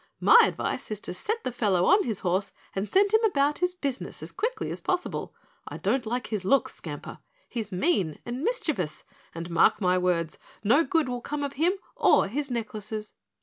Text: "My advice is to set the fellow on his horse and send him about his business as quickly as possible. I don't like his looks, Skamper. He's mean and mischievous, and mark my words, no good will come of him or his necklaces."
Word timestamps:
"My 0.19 0.41
advice 0.45 0.89
is 0.89 0.99
to 1.01 1.13
set 1.13 1.43
the 1.43 1.51
fellow 1.51 1.85
on 1.85 2.05
his 2.05 2.21
horse 2.21 2.51
and 2.75 2.89
send 2.89 3.13
him 3.13 3.23
about 3.23 3.59
his 3.59 3.75
business 3.75 4.23
as 4.23 4.31
quickly 4.31 4.71
as 4.71 4.81
possible. 4.81 5.35
I 5.67 5.77
don't 5.77 6.07
like 6.07 6.25
his 6.25 6.43
looks, 6.43 6.73
Skamper. 6.73 7.19
He's 7.47 7.71
mean 7.71 8.17
and 8.25 8.41
mischievous, 8.41 9.03
and 9.35 9.51
mark 9.51 9.79
my 9.79 9.99
words, 9.99 10.39
no 10.63 10.83
good 10.83 11.07
will 11.07 11.21
come 11.21 11.43
of 11.43 11.53
him 11.53 11.73
or 11.95 12.27
his 12.27 12.49
necklaces." 12.49 13.13